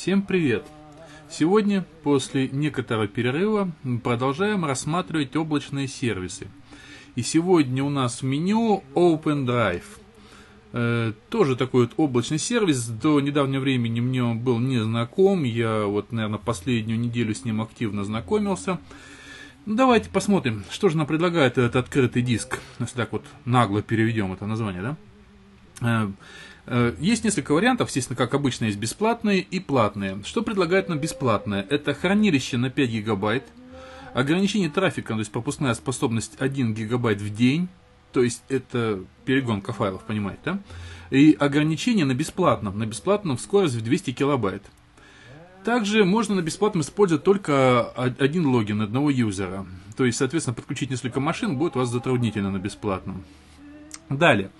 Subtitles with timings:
[0.00, 0.64] Всем привет!
[1.28, 3.70] Сегодня, после некоторого перерыва,
[4.02, 6.48] продолжаем рассматривать облачные сервисы.
[7.16, 9.82] И сегодня у нас в меню OpenDrive.
[10.72, 12.86] Э, тоже такой вот облачный сервис.
[12.86, 15.42] До недавнего времени мне он был не знаком.
[15.42, 18.78] Я вот, наверное, последнюю неделю с ним активно знакомился.
[19.66, 22.58] Давайте посмотрим, что же нам предлагает этот открытый диск.
[22.78, 24.96] Если так вот нагло переведем это название,
[25.82, 26.10] да?
[26.66, 30.22] Э, есть несколько вариантов, естественно, как обычно, есть бесплатные и платные.
[30.24, 31.66] Что предлагает нам бесплатное?
[31.68, 33.44] Это хранилище на 5 гигабайт,
[34.14, 37.68] ограничение трафика, то есть пропускная способность 1 гигабайт в день,
[38.12, 40.58] то есть это перегонка файлов, понимаете, да?
[41.10, 44.62] И ограничение на бесплатном, на бесплатном скорость в 200 килобайт.
[45.64, 49.66] Также можно на бесплатном использовать только один логин одного юзера.
[49.96, 53.24] То есть, соответственно, подключить несколько машин будет вас затруднительно на бесплатном.
[54.08, 54.50] Далее.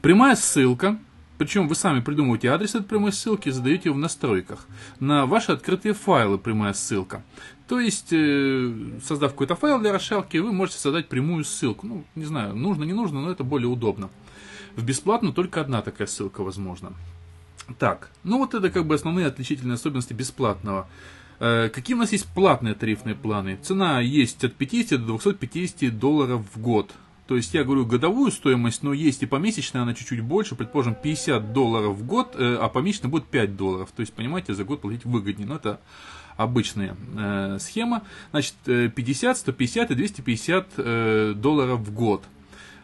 [0.00, 0.98] Прямая ссылка,
[1.40, 4.66] причем вы сами придумываете адрес этой прямой ссылки и задаете его в настройках.
[4.98, 7.22] На ваши открытые файлы прямая ссылка.
[7.66, 11.86] То есть, э, создав какой-то файл для расшалки, вы можете создать прямую ссылку.
[11.86, 14.10] Ну, не знаю, нужно, не нужно, но это более удобно.
[14.76, 16.92] В бесплатно только одна такая ссылка возможна.
[17.78, 20.90] Так, ну вот это как бы основные отличительные особенности бесплатного.
[21.38, 23.58] Э, какие у нас есть платные тарифные планы?
[23.62, 26.92] Цена есть от 50 до 250 долларов в год.
[27.30, 31.52] То есть я говорю годовую стоимость, но есть и помесячная, она чуть-чуть больше, предположим, 50
[31.52, 33.92] долларов в год, э, а помесячно будет 5 долларов.
[33.94, 35.46] То есть, понимаете, за год платить выгоднее.
[35.46, 35.78] Но это
[36.36, 38.02] обычная э, схема.
[38.32, 42.24] Значит, 50, 150 и 250 э, долларов в год.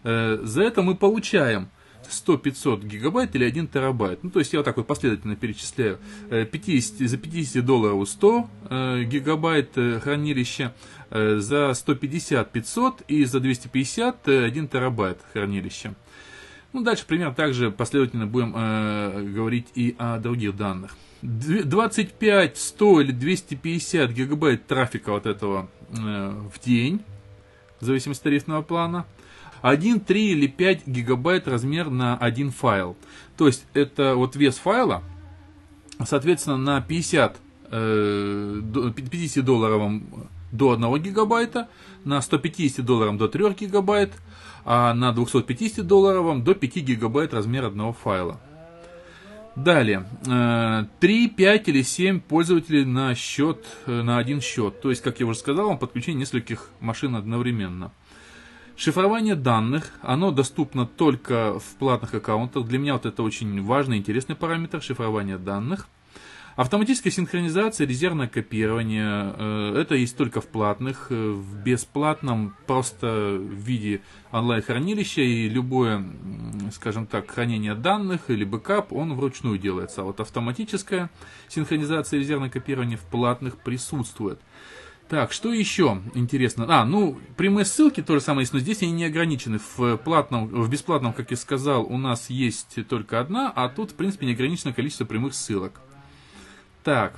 [0.05, 1.69] Э, за это мы получаем
[2.11, 4.23] 100-500 гигабайт или 1 терабайт.
[4.23, 5.99] Ну, то есть я вот так вот последовательно перечисляю.
[6.31, 10.75] 50, за 50 долларов 100 э, гигабайт э, хранилища,
[11.11, 15.95] Э, за 150 500 и за 250 1 э, терабайт хранилища.
[16.73, 20.97] Ну, дальше примерно также последовательно будем э, говорить и о других данных.
[21.23, 25.97] 25, 100 или 250 гигабайт трафика вот этого э,
[26.53, 27.01] в день,
[27.81, 29.07] в зависимости от тарифного плана.
[29.63, 32.97] 1, 3 или 5 гигабайт размер на один файл.
[33.37, 35.03] То есть это вот вес файла,
[36.05, 37.37] соответственно, на 50,
[37.71, 38.61] э,
[38.95, 41.69] 50 долларовом до 1 гигабайта,
[42.05, 44.13] на 150 долларов до 3 гигабайт,
[44.65, 48.41] а на 250 долларовом до 5 гигабайт размер одного файла.
[49.57, 50.07] Далее,
[51.01, 54.83] 3, э, 5 или 7 пользователей на счет, э, на один счет.
[54.83, 57.91] То есть, как я уже сказал, подключение нескольких машин одновременно.
[58.77, 62.67] Шифрование данных, оно доступно только в платных аккаунтах.
[62.67, 65.89] Для меня вот это очень важный, интересный параметр шифрования данных.
[66.57, 73.55] Автоматическая синхронизация, резервное копирование, э, это есть только в платных, э, в бесплатном просто в
[73.55, 76.03] виде онлайн-хранилища и любое,
[76.73, 80.03] скажем так, хранение данных или бэкап, он вручную делается.
[80.03, 81.11] А вот автоматическая
[81.49, 84.39] синхронизация, резервное копирование в платных присутствует.
[85.09, 86.67] Так, что еще интересно?
[86.69, 89.61] А, ну, прямые ссылки то же самое есть, но здесь они не ограничены.
[89.77, 93.95] В платном, в бесплатном, как я сказал, у нас есть только одна, а тут, в
[93.95, 95.81] принципе, неограниченное количество прямых ссылок.
[96.83, 97.15] Так,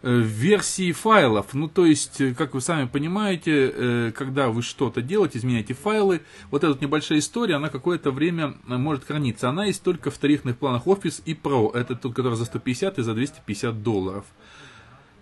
[0.00, 1.52] э, версии файлов.
[1.52, 6.22] Ну, то есть, э, как вы сами понимаете, э, когда вы что-то делаете, изменяете файлы,
[6.50, 9.50] вот эта небольшая история, она какое-то время может храниться.
[9.50, 11.76] Она есть только в тарифных планах Office и Pro.
[11.76, 14.24] Это тот, который за 150 и за 250 долларов.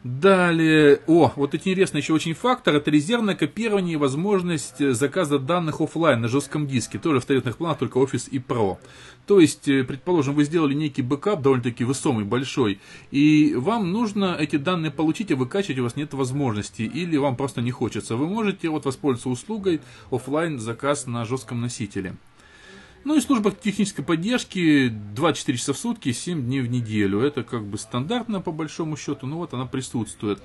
[0.02, 6.22] Далее, о, вот интересный еще очень фактор, это резервное копирование и возможность заказа данных офлайн
[6.22, 8.78] на жестком диске, тоже в тарифных планах, только Office и Pro.
[9.26, 12.80] То есть, э, предположим, вы сделали некий бэкап, довольно-таки высокий, большой,
[13.10, 17.60] и вам нужно эти данные получить, а выкачивать у вас нет возможности, или вам просто
[17.60, 18.16] не хочется.
[18.16, 22.16] Вы можете вот воспользоваться услугой офлайн заказ на жестком носителе.
[23.02, 27.20] Ну и служба технической поддержки 24 часа в сутки, 7 дней в неделю.
[27.20, 30.42] Это как бы стандартно по большому счету, но вот она присутствует.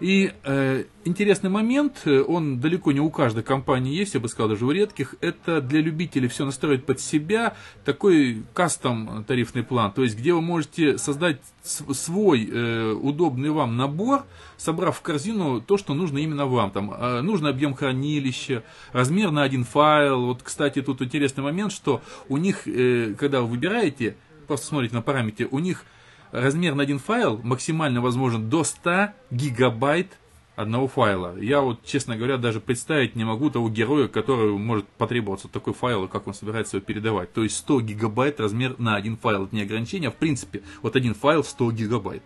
[0.00, 4.64] И э, интересный момент, он далеко не у каждой компании есть, я бы сказал, даже
[4.64, 7.54] у редких, это для любителей все настроить под себя,
[7.84, 14.24] такой кастом тарифный план, то есть где вы можете создать свой э, удобный вам набор,
[14.56, 16.70] собрав в корзину то, что нужно именно вам.
[16.70, 20.26] Там, э, нужный объем хранилища, размер на один файл.
[20.26, 21.97] Вот, кстати, тут интересный момент, что
[22.28, 24.16] у них, э, когда вы выбираете,
[24.46, 25.84] просто смотрите на параметре, у них
[26.32, 30.08] размер на один файл максимально возможен до 100 гигабайт
[30.58, 31.38] одного файла.
[31.38, 36.04] Я вот, честно говоря, даже представить не могу того героя, который может потребоваться такой файл,
[36.04, 37.32] и как он собирается его передавать.
[37.32, 39.44] То есть 100 гигабайт размер на один файл.
[39.44, 42.22] Это не ограничение, а в принципе вот один файл 100 гигабайт.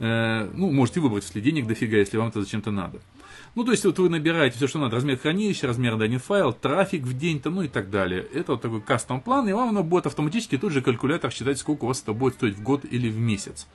[0.00, 3.00] Э, ну, можете выбрать, если денег дофига, если вам это зачем-то надо.
[3.56, 7.04] Ну, то есть, вот вы набираете все, что надо, размер хранилища, размер один файл, трафик
[7.04, 8.22] в день, там, ну и так далее.
[8.34, 11.84] Это вот такой кастом план, и вам оно будет автоматически тут же калькулятор считать, сколько
[11.84, 13.66] у вас это будет стоить в год или в месяц.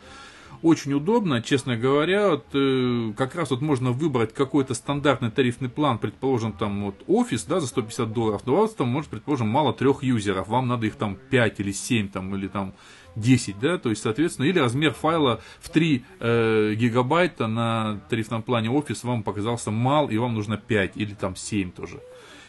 [0.62, 5.98] очень удобно, честно говоря, вот, э, как раз вот можно выбрать какой-то стандартный тарифный план,
[5.98, 9.74] предположим, там вот офис, да, за 150 долларов, но у вас там может, предположим, мало
[9.74, 12.75] трех юзеров, вам надо их там 5 или 7 там, или там
[13.16, 18.69] 10, да, то есть, соответственно, или размер файла в 3 э, гигабайта на тарифном плане
[18.69, 22.02] офис вам показался мал, и вам нужно 5 или там 7 тоже.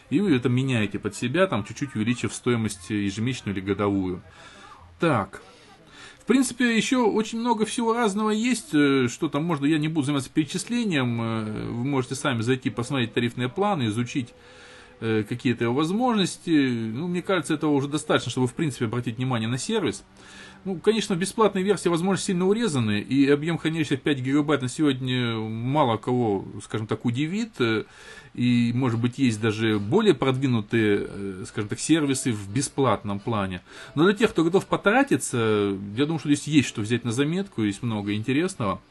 [0.09, 4.21] И вы это меняете под себя, там чуть-чуть увеличив стоимость ежемесячную или годовую.
[4.99, 5.41] Так,
[6.23, 10.05] в принципе, еще очень много всего разного есть, э, что там можно, я не буду
[10.05, 14.29] заниматься перечислением, э, вы можете сами зайти, посмотреть тарифные планы, изучить
[15.27, 16.49] какие-то его возможности.
[16.49, 20.03] Ну, мне кажется, этого уже достаточно, чтобы, в принципе, обратить внимание на сервис.
[20.65, 25.35] Ну, конечно, в бесплатной версии возможности сильно урезаны, и объем хранилища 5 гигабайт на сегодня
[25.35, 27.59] мало кого, скажем так, удивит.
[28.33, 33.61] И, может быть, есть даже более продвинутые, э, скажем так, сервисы в бесплатном плане.
[33.93, 37.61] Но для тех, кто готов потратиться, я думаю, что здесь есть что взять на заметку,
[37.61, 38.81] есть много интересного.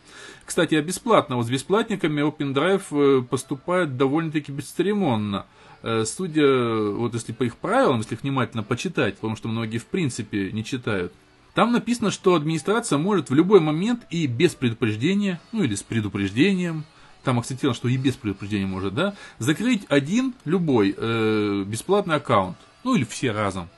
[0.45, 5.47] Кстати, а бесплатно, вот с бесплатниками OpenDrive э, поступает довольно-таки бесцеремонно.
[5.83, 10.53] Э, судя, вот если по их правилам, если внимательно почитать, потому что многие в принципе
[10.53, 11.13] не читают,
[11.55, 16.85] там написано, что администрация может в любой момент и без предупреждения, ну или с предупреждением,
[17.25, 22.95] там акцентировано, что и без предупреждения может, да, закрыть один, любой, э, бесплатный аккаунт, ну
[22.95, 23.69] или все разом.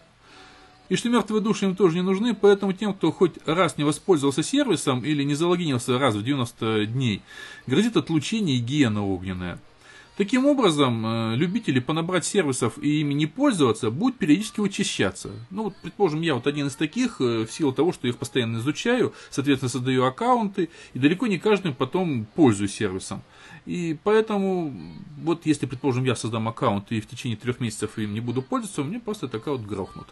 [0.90, 4.42] И что мертвые души им тоже не нужны, поэтому тем, кто хоть раз не воспользовался
[4.42, 7.22] сервисом или не залогинился раз в 90 дней,
[7.66, 9.58] грозит отлучение и гиена огненная.
[10.16, 15.30] Таким образом, э, любители понабрать сервисов и ими не пользоваться будут периодически вычищаться.
[15.50, 18.18] Ну, вот, предположим, я вот один из таких, э, в силу того, что я их
[18.18, 23.22] постоянно изучаю, соответственно, создаю аккаунты, и далеко не каждый потом пользуюсь сервисом.
[23.66, 24.72] И поэтому,
[25.18, 28.84] вот если, предположим, я создам аккаунт и в течение трех месяцев им не буду пользоваться,
[28.84, 30.06] мне просто этот аккаунт грохнут.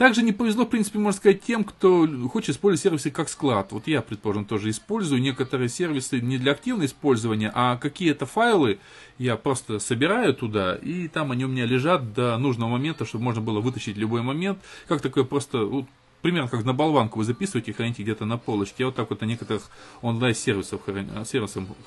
[0.00, 3.70] Также не повезло, в принципе, можно сказать, тем, кто хочет использовать сервисы как склад.
[3.70, 8.78] Вот я, предположим, тоже использую некоторые сервисы не для активного использования, а какие-то файлы
[9.18, 13.42] я просто собираю туда, и там они у меня лежат до нужного момента, чтобы можно
[13.42, 14.58] было вытащить любой момент.
[14.88, 15.84] Как такое просто, вот,
[16.22, 18.76] примерно как на болванку вы записываете храните где-то на полочке.
[18.78, 19.68] Я вот так вот на некоторых
[20.00, 21.10] онлайн-сервисах храню,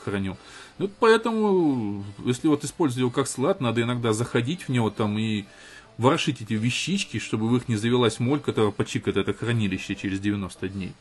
[0.06, 0.38] храню.
[0.78, 5.46] Вот поэтому, если вот использовать его как склад, надо иногда заходить в него там и
[5.98, 10.70] ворошить эти вещички, чтобы в их не завелась моль, которая почикает это хранилище через 90
[10.70, 10.94] дней.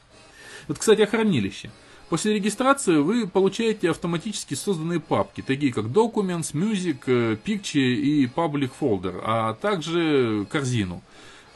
[0.68, 1.70] Вот, кстати, о хранилище.
[2.08, 8.70] После регистрации вы получаете автоматически созданные папки, такие как Documents, Music, э, Picture и Public
[8.78, 11.02] Folder, а также корзину.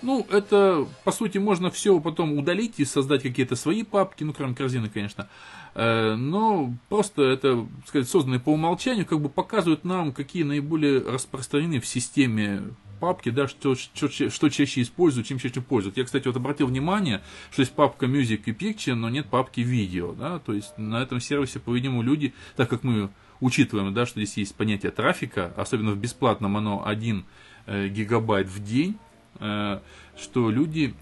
[0.00, 4.54] Ну, это, по сути, можно все потом удалить и создать какие-то свои папки, ну, кроме
[4.54, 5.28] корзины, конечно.
[5.74, 11.80] Э, но просто это, сказать, созданные по умолчанию, как бы показывают нам, какие наиболее распространены
[11.80, 12.62] в системе
[12.98, 15.96] папки, да, что, что, что чаще используют, чем чаще пользуют.
[15.96, 20.12] Я, кстати, вот обратил внимание, что есть папка Music и Picture, но нет папки видео,
[20.12, 23.10] да, то есть на этом сервисе, по-видимому, люди, так как мы
[23.40, 27.25] учитываем, да, что здесь есть понятие трафика, особенно в бесплатном оно 1
[27.66, 28.98] э, гигабайт в день,
[29.40, 29.81] э,
[30.19, 30.94] что люди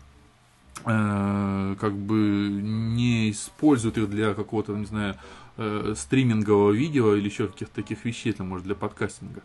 [0.85, 5.17] э, как бы не используют их для какого-то, не знаю,
[5.95, 9.41] стримингового видео или еще каких-то таких вещей, там, может, для подкастинга.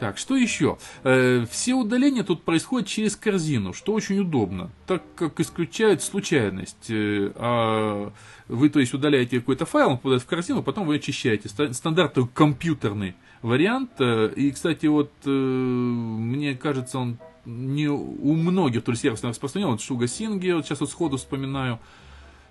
[0.00, 0.78] Так, что еще?
[1.02, 6.90] Э, все удаления тут происходят через корзину, что очень удобно, так как исключает случайность.
[6.90, 8.12] Э, а
[8.46, 11.48] вы, то есть, удаляете какой-то файл, он попадает в корзину, потом вы очищаете.
[11.48, 13.90] Стандартный компьютерный вариант.
[13.98, 19.80] Э, и, кстати, вот мне кажется, он не у многих, то есть сервисов распространен, вот
[19.80, 21.78] Шуга Синги, вот сейчас вот сходу вспоминаю,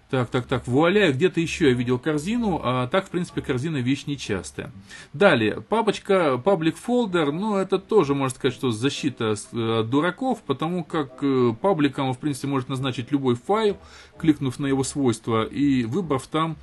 [0.10, 4.06] так, так, так, вуаля, где-то еще я видел корзину, а так, в принципе, корзина вещь
[4.06, 4.72] нечастая.
[5.12, 10.86] Далее, папочка Public Folder, ну, это тоже, можно сказать, что защита э, от дураков, потому
[10.86, 13.78] как э, пабликом, в принципе, может назначить любой файл,
[14.18, 16.56] кликнув на его свойства и выбрав там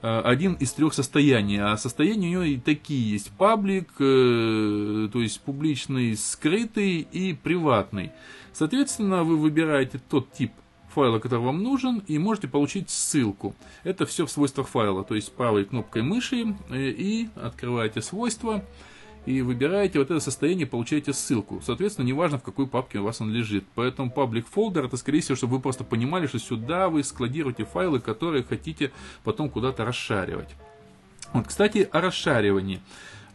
[0.00, 1.58] э, один из трех состояний.
[1.58, 3.32] А состояния у него и такие есть.
[3.32, 8.12] Паблик, то есть публичный, скрытый и приватный.
[8.52, 10.52] Соответственно, вы выбираете тот тип
[10.92, 13.54] файла, который вам нужен, и можете получить ссылку.
[13.84, 18.64] Это все в свойствах файла, то есть правой кнопкой мыши э, и открываете свойства
[19.26, 21.60] и выбираете вот это состояние, получаете ссылку.
[21.64, 23.64] Соответственно, неважно, в какой папке у вас он лежит.
[23.74, 28.00] Поэтому public folder, это скорее всего, чтобы вы просто понимали, что сюда вы складируете файлы,
[28.00, 28.90] которые хотите
[29.22, 30.48] потом куда-то расшаривать.
[31.32, 32.80] Вот, кстати, о расшаривании.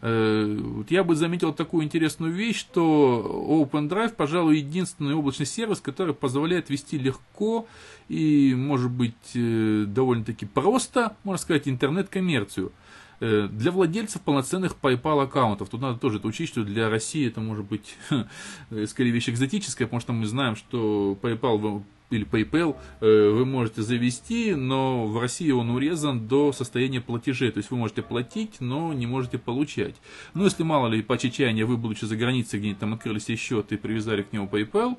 [0.00, 6.14] Э, вот я бы заметил такую интересную вещь, что OpenDrive, пожалуй, единственный облачный сервис, который
[6.14, 7.66] позволяет вести легко
[8.08, 12.72] и, может быть, э, довольно-таки просто, можно сказать, интернет-коммерцию
[13.20, 15.68] э, для владельцев полноценных PayPal аккаунтов.
[15.68, 17.96] Тут надо тоже это учесть, что для России это может быть
[18.86, 24.54] скорее вещь экзотическая, потому что мы знаем, что PayPal или PayPal э, вы можете завести,
[24.54, 27.50] но в России он урезан до состояния платежей.
[27.50, 29.96] То есть вы можете платить, но не можете получать.
[30.34, 33.72] Ну, если мало ли по чечаянию вы, будучи за границей, где-нибудь там открыли себе счет
[33.72, 34.96] и привязали к нему PayPal,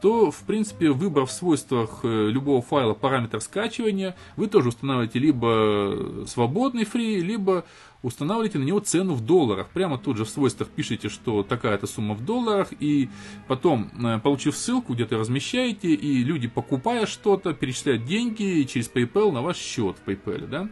[0.00, 6.24] то, в принципе, выбрав в свойствах э, любого файла параметр скачивания, вы тоже устанавливаете либо
[6.26, 7.64] свободный фри, либо
[8.02, 9.68] устанавливаете на него цену в долларах.
[9.68, 13.10] Прямо тут же в свойствах пишите, что такая-то сумма в долларах, и
[13.46, 19.42] потом, э, получив ссылку, где-то размещаете, и люди, покупая что-то, перечисляют деньги через PayPal на
[19.42, 20.46] ваш счет в PayPal.
[20.46, 20.68] Да?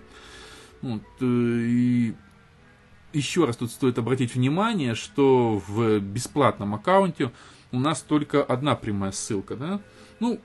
[0.81, 2.15] Вот, э, и
[3.13, 7.33] еще раз тут стоит обратить внимание, что в бесплатном аккаунте
[7.73, 9.57] у нас только одна прямая ссылка.
[9.57, 9.81] Да?
[10.21, 10.41] Ну,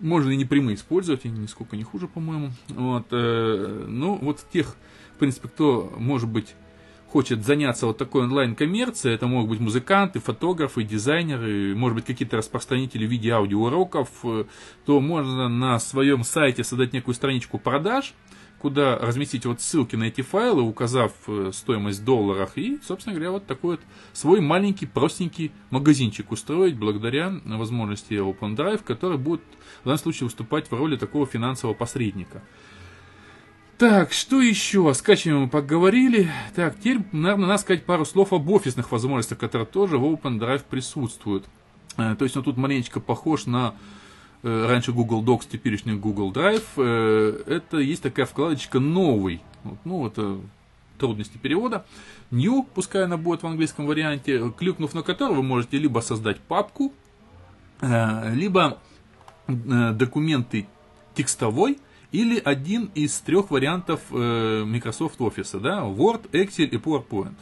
[0.00, 2.50] можно и не прямые использовать, они нисколько не хуже, по-моему.
[2.68, 4.76] Вот, э, ну, вот тех
[5.14, 6.54] в принципе, кто, может быть,
[7.08, 13.06] хочет заняться вот такой онлайн-коммерцией, это могут быть музыканты, фотографы, дизайнеры, может быть, какие-то распространители
[13.06, 14.44] в виде аудиоуроков, э,
[14.84, 18.14] то можно на своем сайте создать некую страничку продаж,
[18.64, 23.32] куда разместить вот ссылки на эти файлы, указав э, стоимость в долларах, и, собственно говоря,
[23.32, 23.80] вот такой вот
[24.14, 29.42] свой маленький, простенький магазинчик устроить благодаря возможности OpenDrive, который будет
[29.82, 32.42] в данном случае выступать в роли такого финансового посредника.
[33.76, 34.88] Так, что еще?
[34.88, 36.30] О скачивании мы поговорили.
[36.56, 41.44] Так, теперь, наверное, надо сказать пару слов об офисных возможностях, которые тоже в OpenDrive присутствуют.
[41.98, 43.74] Э, то есть, он тут маленечко похож на
[44.44, 46.64] раньше Google Docs, теперешний Google Drive.
[46.76, 49.40] Э, это есть такая вкладочка «Новый».
[49.84, 50.38] Ну, это
[50.98, 51.84] трудности перевода.
[52.30, 56.92] New, пускай она будет в английском варианте, кликнув на которую вы можете либо создать папку,
[57.80, 58.78] либо
[59.48, 60.66] документы
[61.14, 61.78] текстовой,
[62.14, 67.34] или один из трех вариантов э, Microsoft Office, да, Word, Excel и PowerPoint.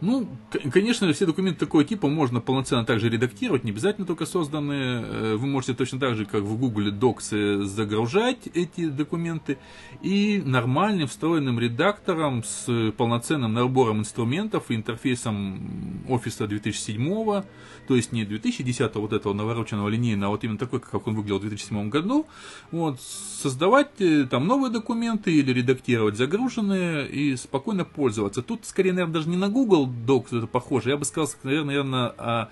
[0.00, 0.26] Ну,
[0.72, 5.02] конечно, все документы такого типа можно полноценно также редактировать, не обязательно только созданные.
[5.04, 9.58] Э, вы можете точно так же, как в Google Docs, загружать эти документы
[10.00, 17.42] и нормальным встроенным редактором с полноценным набором инструментов и интерфейсом Office 2007,
[17.86, 21.38] то есть не 2010 вот этого навороченного линейного, а вот именно такой, как он выглядел
[21.38, 22.26] в 2007 году,
[22.70, 28.42] вот, создавать э, там новые документы или редактировать загруженные и спокойно пользоваться.
[28.42, 30.90] Тут скорее, наверное, даже не на Google Docs это похоже.
[30.90, 32.48] Я бы сказал, наверное, наверное а,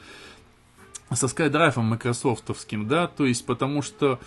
[1.15, 4.19] со SkyDrive майкрософтовским, да, то есть потому что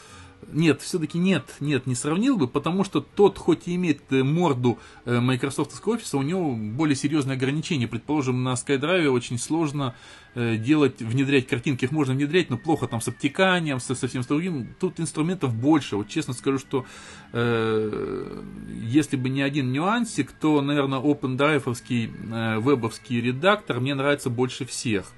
[0.51, 4.79] нет, все-таки нет, нет, не сравнил бы, потому что тот, хоть и имеет э, морду
[5.05, 7.87] э, Microsoft офиса, у него более серьезные ограничения.
[7.87, 9.95] Предположим, на SkyDrive очень сложно
[10.35, 14.23] э, делать, внедрять картинки, их можно внедрять, но плохо там с обтеканием, со, со всем
[14.23, 14.75] другим.
[14.79, 15.95] Тут инструментов больше.
[15.95, 16.85] Вот честно скажу, что
[17.33, 18.41] э,
[18.83, 25.13] если бы не один нюансик, то, наверное, OpenDrive э, вебовский редактор мне нравится больше всех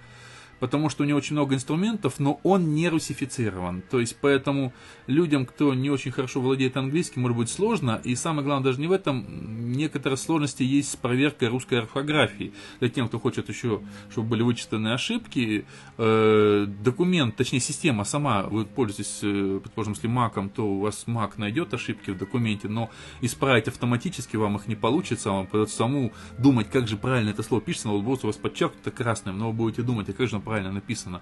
[0.64, 3.82] потому что у него очень много инструментов, но он не русифицирован.
[3.92, 4.72] То есть, поэтому
[5.08, 8.00] людям, кто не очень хорошо владеет английским, может быть сложно.
[8.06, 12.54] И самое главное, даже не в этом, некоторые сложности есть с проверкой русской орфографии.
[12.80, 15.66] Для тех, кто хочет еще, чтобы были вычитаны ошибки,
[15.98, 21.32] э, документ, точнее система сама, вы пользуетесь, э, предположим, если маком, то у вас Mac
[21.36, 22.90] найдет ошибки в документе, но
[23.20, 27.62] исправить автоматически вам их не получится, вам придется саму думать, как же правильно это слово
[27.62, 30.72] пишется, на лбу у вас подчеркнуто красным, но вы будете думать, а как же правильно
[30.72, 31.22] написано.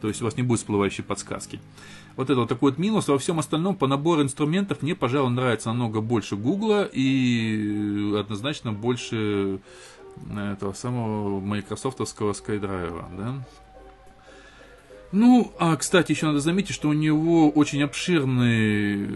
[0.00, 1.60] То есть у вас не будет всплывающей подсказки.
[2.16, 3.08] Вот это вот такой вот минус.
[3.08, 9.60] Во всем остальном по набору инструментов мне, пожалуй, нравится намного больше Гугла и однозначно больше
[10.30, 13.04] э, этого самого майкрософтовского SkyDrive.
[13.18, 13.46] Да?
[15.12, 19.08] Ну, а, кстати, еще надо заметить, что у него очень обширный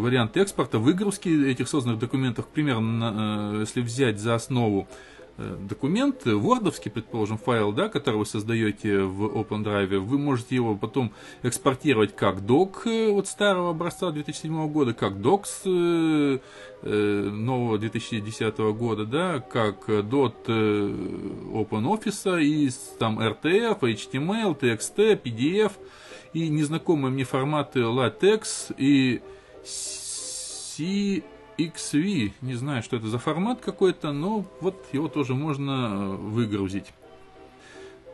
[0.00, 2.46] вариант экспорта, выгрузки этих созданных документов.
[2.46, 9.00] Примерно, э, если взять за основу Э, документ, вордовский, предположим, файл, да, который вы создаете
[9.00, 11.12] в OpenDrive, вы можете его потом
[11.42, 16.38] экспортировать как док э, вот старого образца 2007 года, как докс э,
[16.82, 25.72] нового 2010 года, да, как dot OpenOffice и там RTF, HTML, TXT, PDF
[26.34, 29.22] и незнакомые мне форматы LaTeX и
[29.64, 31.22] C
[31.58, 36.92] XV, не знаю, что это за формат какой-то, но вот его тоже можно э, выгрузить.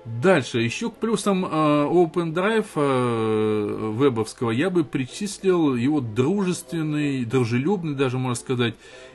[0.05, 8.17] Дальше, еще к плюсам э, OpenDrive э, вебовского я бы причислил его дружественный, дружелюбный даже,
[8.17, 8.75] можно сказать,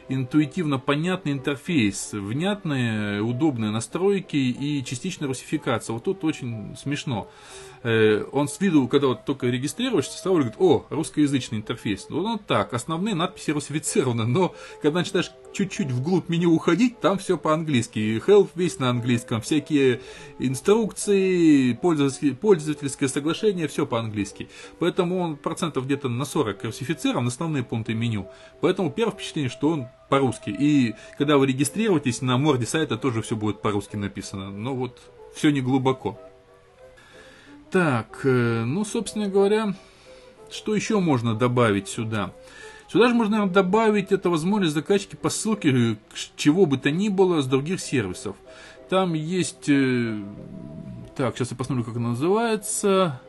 [0.10, 5.94] интуитивно понятный интерфейс, внятные, удобные настройки и частичная русификация.
[5.94, 7.29] Вот тут очень смешно.
[7.86, 12.08] Он с виду, когда вот только регистрируешься, сразу говорит, о, русскоязычный интерфейс.
[12.10, 17.38] Ну, ну так, основные надписи русифицированы, но когда начинаешь чуть-чуть вглубь меню уходить, там все
[17.38, 18.22] по-английски.
[18.25, 20.01] Help весь на английском, всякие
[20.39, 24.50] инструкции, пользовательское соглашение, все по-английски.
[24.80, 28.27] Поэтому он процентов где-то на 40 русифицирован, основные пункты меню.
[28.62, 30.50] Поэтому первое впечатление, что он по-русски.
[30.50, 34.50] И когда вы регистрируетесь, на морде сайта тоже все будет по-русски написано.
[34.50, 35.00] Но вот
[35.36, 36.20] все не глубоко.
[37.75, 39.75] Так, э, ну, собственно говоря,
[40.50, 42.32] что еще можно добавить сюда?
[42.88, 45.96] Сюда же можно добавить это возможность закачки по ссылке э,
[46.38, 48.38] чего бы то ни было с других сервисов.
[48.88, 50.17] Там есть, э,
[51.17, 53.20] так, сейчас я посмотрю, как она называется,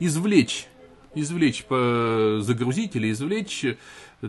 [0.00, 0.66] извлечь,
[1.14, 3.64] извлечь, загрузить или извлечь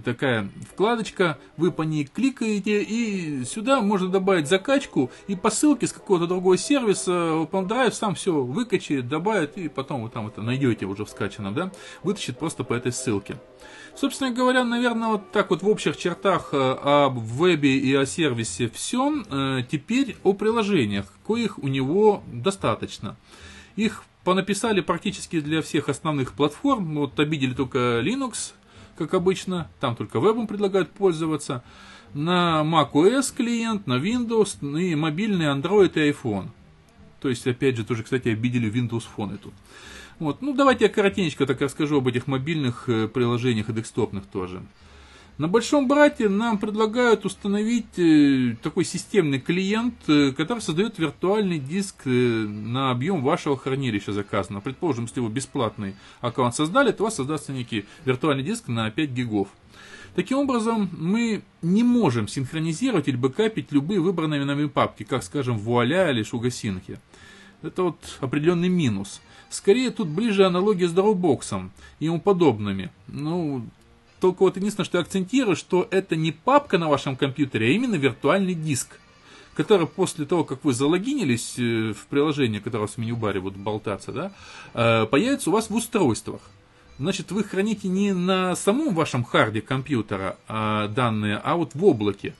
[0.01, 5.93] такая вкладочка, вы по ней кликаете, и сюда можно добавить закачку, и по ссылке с
[5.93, 11.05] какого-то другого сервиса OpenDrive сам все выкачает, добавит, и потом вы там это найдете уже
[11.05, 11.71] в скачанном, да,
[12.03, 13.37] вытащит просто по этой ссылке.
[13.95, 18.67] Собственно говоря, наверное, вот так вот в общих чертах э, об вебе и о сервисе
[18.69, 19.23] все.
[19.29, 23.15] Э, теперь о приложениях, коих у него достаточно.
[23.75, 26.95] Их понаписали практически для всех основных платформ.
[26.95, 28.53] Вот обидели только Linux,
[28.97, 31.63] как обычно, там только вебом предлагают пользоваться,
[32.13, 36.49] на macOS клиент, на Windows и мобильный Android и iPhone.
[37.19, 39.53] То есть, опять же, тоже, кстати, обидели Windows Phone тут.
[40.19, 40.41] Вот.
[40.41, 44.61] Ну, давайте я коротенько так расскажу об этих мобильных э, приложениях и декстопных тоже.
[45.39, 52.03] На Большом Брате нам предлагают установить э, такой системный клиент, э, который создает виртуальный диск
[52.05, 54.61] э, на объем вашего хранилища заказано.
[54.61, 59.09] Предположим, если вы бесплатный аккаунт создали, то у вас создастся некий виртуальный диск на 5
[59.09, 59.47] гигов.
[60.13, 66.11] Таким образом, мы не можем синхронизировать или бэкапить любые выбранные нами папки, как, скажем, Вуаля
[66.11, 66.99] или Шугасинки.
[67.63, 69.19] Это вот определенный минус.
[69.49, 72.91] Скорее, тут ближе аналогия с Dropbox и ему подобными.
[73.07, 73.65] Ну,
[74.23, 77.95] только вот единственное, что я акцентирую, что это не папка на вашем компьютере, а именно
[77.95, 78.97] виртуальный диск,
[79.53, 84.31] который после того, как вы залогинились э, в приложение, которое в меню-баре будет болтаться, да,
[84.75, 86.39] э, появится у вас в устройствах.
[86.99, 92.33] Значит, вы храните не на самом вашем харде компьютера а данные, а вот в облаке.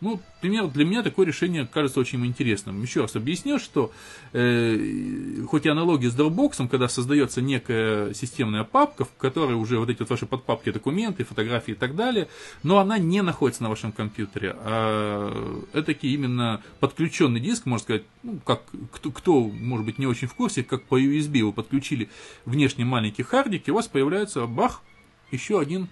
[0.00, 2.80] Ну, например, для меня такое решение кажется очень интересным.
[2.80, 3.92] Еще раз объясню, что
[4.32, 9.90] э, хоть и аналогия с Dropbox, когда создается некая системная папка, в которой уже вот
[9.90, 12.28] эти вот ваши подпапки документы, фотографии и так далее,
[12.62, 14.56] но она не находится на вашем компьютере.
[14.56, 20.28] А это именно подключенный диск, можно сказать, ну, как кто, кто, может быть, не очень
[20.28, 22.08] в курсе, как по USB вы подключили
[22.46, 24.82] внешний маленький хардик, и у вас появляется, бах,
[25.30, 25.88] еще один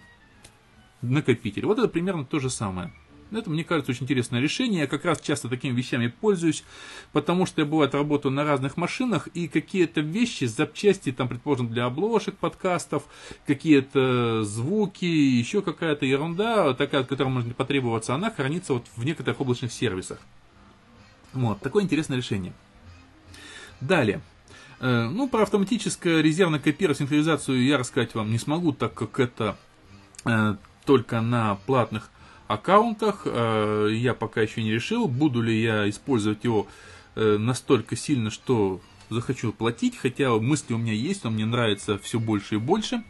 [1.02, 1.66] накопитель.
[1.66, 2.90] Вот это примерно то же самое.
[3.30, 4.82] Это, мне кажется, очень интересное решение.
[4.82, 6.64] Я как раз часто такими вещами пользуюсь,
[7.12, 11.84] потому что я, бывает, работаю на разных машинах, и какие-то вещи, запчасти, там, предположим, для
[11.84, 13.04] обложек подкастов,
[13.46, 19.72] какие-то звуки, еще какая-то ерунда, такая, которая может потребоваться, она хранится вот в некоторых облачных
[19.72, 20.18] сервисах.
[21.34, 22.52] Вот, такое интересное решение.
[23.80, 24.22] Далее.
[24.80, 29.56] Э, ну, про автоматическое резервное копирование, синхронизацию я рассказать вам не смогу, так как это
[30.24, 32.10] э, только на платных
[32.48, 33.22] аккаунтах.
[33.26, 36.66] Э, я пока еще не решил, буду ли я использовать его
[37.14, 38.80] э, настолько сильно, что
[39.10, 43.04] захочу платить, хотя мысли у меня есть, он мне нравится все больше и больше.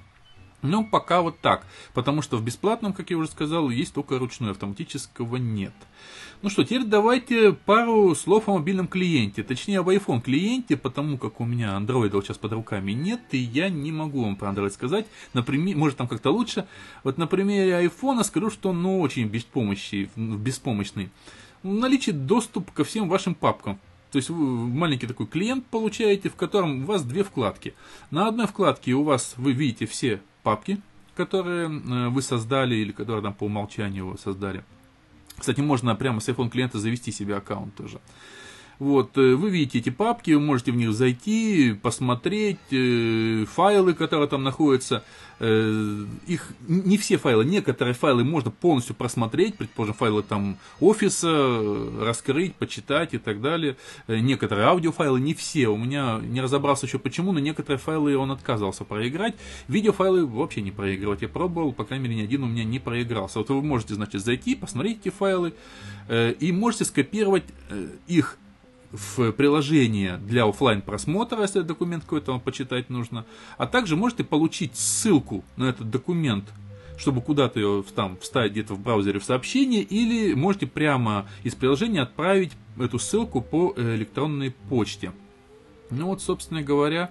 [0.60, 4.50] Но пока вот так, потому что в бесплатном, как я уже сказал, есть только ручной,
[4.50, 5.72] автоматического нет.
[6.42, 11.40] Ну что, теперь давайте пару слов о мобильном клиенте, точнее об iPhone клиенте, потому как
[11.40, 15.06] у меня Android сейчас под руками нет, и я не могу вам про Android сказать,
[15.32, 16.66] например, может там как-то лучше.
[17.04, 21.10] Вот на примере iPhone скажу, что он ну, очень беспомощный, беспомощный.
[21.62, 23.78] Наличит доступ ко всем вашим папкам,
[24.10, 27.74] то есть вы маленький такой клиент получаете, в котором у вас две вкладки.
[28.10, 30.80] На одной вкладке у вас вы видите все папки,
[31.14, 34.64] которые э, вы создали или которые там по умолчанию вы создали.
[35.36, 38.00] Кстати, можно прямо с iPhone клиента завести себе аккаунт тоже.
[38.78, 44.28] Вот, э, вы видите эти папки, вы можете в них зайти, посмотреть э, файлы, которые
[44.28, 45.02] там находятся.
[45.40, 51.28] Э, их не все файлы, некоторые файлы можно полностью просмотреть, предположим, файлы там офиса,
[52.00, 53.76] раскрыть, почитать и так далее.
[54.06, 55.68] Некоторые аудиофайлы, не все.
[55.68, 59.34] У меня не разобрался еще почему, но некоторые файлы он отказывался проиграть.
[59.66, 61.22] Видеофайлы вообще не проигрывать.
[61.22, 63.40] Я пробовал, по крайней мере, ни один у меня не проигрался.
[63.40, 65.54] Вот вы можете, значит, зайти, посмотреть эти файлы
[66.10, 67.44] и можете скопировать
[68.06, 68.38] их
[68.92, 74.76] в приложение для офлайн просмотра, если документ какой-то вам почитать нужно, а также можете получить
[74.76, 76.44] ссылку на этот документ
[76.98, 82.02] чтобы куда-то ее там вставить где-то в браузере в сообщение, или можете прямо из приложения
[82.02, 85.12] отправить эту ссылку по электронной почте.
[85.90, 87.10] Ну вот, собственно говоря,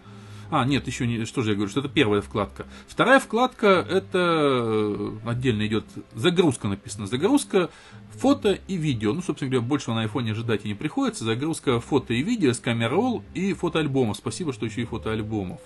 [0.49, 2.65] а, нет, еще не, что же я говорю, что это первая вкладка.
[2.87, 7.07] Вторая вкладка, это э, отдельно идет загрузка написано.
[7.07, 7.69] Загрузка
[8.11, 9.13] фото и видео.
[9.13, 11.25] Ну, собственно говоря, больше на айфоне ожидать и не приходится.
[11.25, 14.17] Загрузка фото и видео с камер ролл и фотоальбомов.
[14.17, 15.59] Спасибо, что еще и фотоальбомов.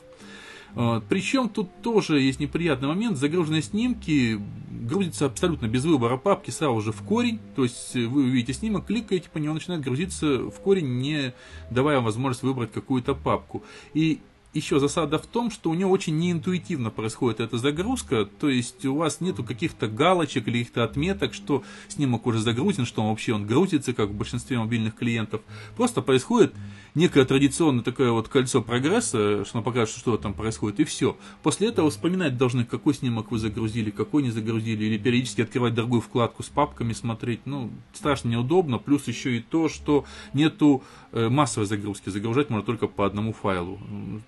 [1.10, 3.18] Причем тут тоже есть неприятный момент.
[3.18, 4.40] Загруженные снимки
[4.70, 7.40] грузятся абсолютно без выбора папки сразу же в корень.
[7.56, 11.34] То есть вы увидите снимок, кликаете по нему, начинает грузиться в корень, не
[11.70, 13.64] давая возможность выбрать какую-то папку.
[13.94, 14.22] И
[14.54, 18.96] еще засада в том, что у него очень неинтуитивно происходит эта загрузка, то есть у
[18.96, 23.48] вас нету каких-то галочек или каких-то отметок, что снимок уже загрузен, что он вообще он
[23.48, 25.42] грузится, как в большинстве мобильных клиентов.
[25.78, 26.54] Просто происходит
[26.96, 31.18] некое традиционное такое вот кольцо прогресса, что оно покажет, что там происходит, и все.
[31.44, 36.02] После этого вспоминать должны, какой снимок вы загрузили, какой не загрузили, или периодически открывать другую
[36.02, 37.42] вкладку с папками, смотреть.
[37.46, 42.88] Ну, страшно неудобно, плюс еще и то, что нету э, массовой загрузки, загружать можно только
[42.88, 43.80] по одному файлу.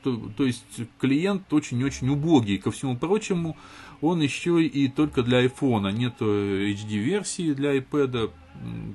[0.04, 0.64] То, то, есть
[1.00, 2.58] клиент очень-очень убогий.
[2.58, 3.58] Ко всему прочему,
[4.02, 8.32] он еще и только для iPhone, нет HD-версии для iPad.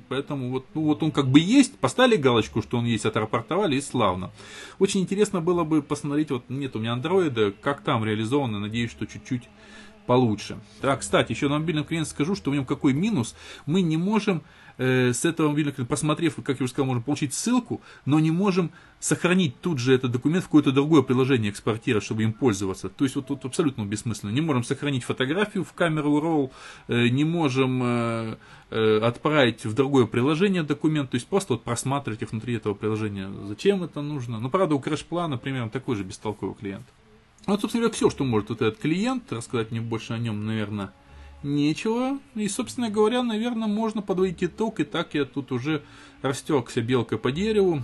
[0.07, 3.81] Поэтому вот, ну, вот он как бы есть, поставили галочку, что он есть, отрапортовали и
[3.81, 4.31] славно.
[4.79, 9.05] Очень интересно было бы посмотреть, вот нет у меня андроида, как там реализовано, надеюсь, что
[9.05, 9.43] чуть-чуть
[10.07, 10.57] получше.
[10.81, 13.35] Так, кстати, еще на мобильном клиенте скажу, что в нем какой минус.
[13.67, 14.41] Мы не можем
[14.79, 18.31] э, с этого мобильного клиента, посмотрев, как я уже сказал, можем получить ссылку, но не
[18.31, 22.89] можем сохранить тут же этот документ в какое-то другое приложение экспортировать, чтобы им пользоваться.
[22.89, 24.31] То есть вот тут абсолютно бессмысленно.
[24.31, 26.51] Не можем сохранить фотографию в камеру RAW,
[26.87, 28.37] э, не можем э,
[29.01, 33.29] отправить в другое приложение документ, то есть просто вот просматривать их внутри этого приложения.
[33.47, 34.39] Зачем это нужно?
[34.39, 36.85] Ну, правда, у Crash примерно такой же бестолковый клиент.
[37.45, 40.91] Вот, собственно говоря, все, что может вот этот клиент, рассказать мне больше о нем, наверное,
[41.43, 42.19] нечего.
[42.35, 44.79] И, собственно говоря, наверное, можно подводить итог.
[44.79, 45.83] И так я тут уже
[46.21, 47.83] растекся белкой по дереву.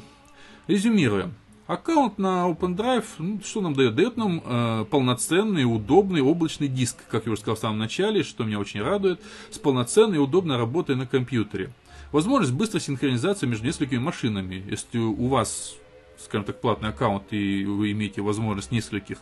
[0.67, 1.33] Резюмируем.
[1.67, 3.95] Аккаунт на OpenDrive, ну, что нам дает?
[3.95, 8.43] Дает нам э, полноценный, удобный облачный диск, как я уже сказал в самом начале, что
[8.43, 11.71] меня очень радует, с полноценной и удобной работой на компьютере.
[12.11, 14.63] Возможность быстрой синхронизации между несколькими машинами.
[14.69, 15.73] Если у вас,
[16.19, 19.17] скажем так, платный аккаунт и вы имеете возможность нескольких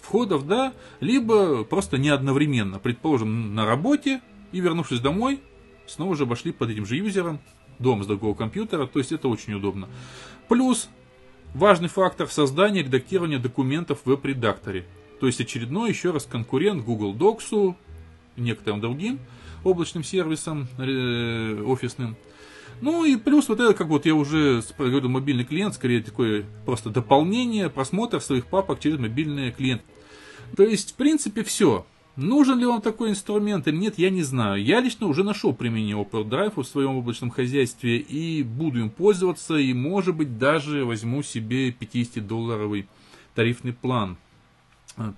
[0.00, 2.78] входов, да, либо просто не одновременно.
[2.78, 4.20] Предположим, на работе
[4.52, 5.40] и вернувшись домой,
[5.86, 7.40] снова же обошли под этим же юзером
[7.78, 9.88] дом с другого компьютера, то есть это очень удобно.
[10.48, 10.88] Плюс
[11.54, 14.84] важный фактор создания и редактирования документов в веб-редакторе.
[15.20, 17.74] То есть очередной еще раз конкурент Google Docs,
[18.36, 19.18] некоторым другим
[19.64, 22.16] облачным сервисом э, офисным.
[22.80, 26.90] Ну и плюс вот это, как вот я уже говорю, мобильный клиент, скорее такое просто
[26.90, 29.82] дополнение, просмотр своих папок через мобильный клиент.
[30.56, 31.84] То есть, в принципе, все.
[32.16, 34.62] Нужен ли вам такой инструмент или нет, я не знаю.
[34.62, 39.72] Я лично уже нашел применение OpenDrive в своем облачном хозяйстве и буду им пользоваться, и
[39.72, 42.86] может быть даже возьму себе 50-долларовый
[43.36, 44.16] тарифный план.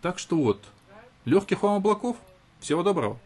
[0.03, 0.63] Так что вот,
[1.25, 2.19] легких вам облаков,
[2.61, 3.19] всего доброго.